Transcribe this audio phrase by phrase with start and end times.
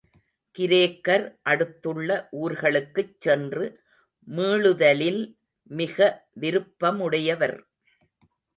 [0.57, 2.27] கிரேக்கர் அடுத்துள்ள
[2.31, 3.65] ஊர்களுக்குச் சென்று
[4.27, 5.21] மீளுதலில்
[5.71, 6.27] மிக
[6.39, 7.57] விருப்பமுடையவர்.